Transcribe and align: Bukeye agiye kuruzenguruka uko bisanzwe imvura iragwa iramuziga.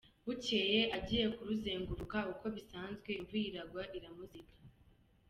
Bukeye 0.25 0.79
agiye 0.97 1.25
kuruzenguruka 1.35 2.17
uko 2.33 2.45
bisanzwe 2.55 3.09
imvura 3.19 3.41
iragwa 3.49 3.81
iramuziga. 3.97 4.53